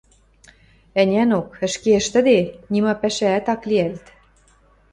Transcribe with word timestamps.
Ӹнянок... 1.01 1.47
ӹшке 1.65 1.91
ӹштӹде, 2.01 2.37
нима 2.71 2.93
пӓшӓӓт 3.01 3.45
ак 3.53 3.61
лиӓлт... 3.69 4.05